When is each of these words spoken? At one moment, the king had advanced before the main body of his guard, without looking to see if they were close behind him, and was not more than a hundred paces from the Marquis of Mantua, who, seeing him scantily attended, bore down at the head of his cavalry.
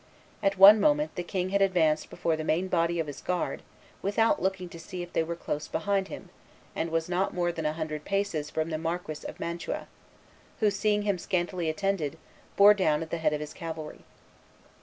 At 0.41 0.57
one 0.57 0.79
moment, 0.79 1.13
the 1.13 1.21
king 1.21 1.49
had 1.49 1.61
advanced 1.61 2.09
before 2.09 2.35
the 2.35 2.43
main 2.43 2.69
body 2.69 2.99
of 2.99 3.05
his 3.05 3.21
guard, 3.21 3.61
without 4.01 4.41
looking 4.41 4.67
to 4.69 4.79
see 4.79 5.03
if 5.03 5.13
they 5.13 5.21
were 5.21 5.35
close 5.35 5.67
behind 5.67 6.07
him, 6.07 6.31
and 6.75 6.89
was 6.89 7.07
not 7.07 7.35
more 7.35 7.51
than 7.51 7.67
a 7.67 7.73
hundred 7.73 8.03
paces 8.03 8.49
from 8.49 8.71
the 8.71 8.79
Marquis 8.79 9.27
of 9.27 9.39
Mantua, 9.39 9.85
who, 10.59 10.71
seeing 10.71 11.03
him 11.03 11.19
scantily 11.19 11.69
attended, 11.69 12.17
bore 12.57 12.73
down 12.73 13.03
at 13.03 13.11
the 13.11 13.19
head 13.19 13.31
of 13.33 13.41
his 13.41 13.53
cavalry. 13.53 13.99